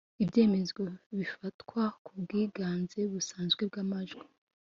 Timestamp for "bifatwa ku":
1.17-2.11